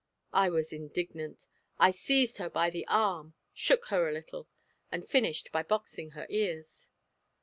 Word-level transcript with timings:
I 0.33 0.49
was 0.49 0.73
indignant. 0.73 1.45
I 1.77 1.91
seized 1.91 2.37
her 2.39 2.49
by 2.49 2.71
the 2.71 2.87
arm, 2.87 3.35
shook 3.53 3.85
her 3.89 4.09
a 4.09 4.11
little, 4.11 4.49
and 4.91 5.07
finished 5.07 5.51
by 5.51 5.61
boxing 5.61 6.13
her 6.17 6.25
ears. 6.27 6.89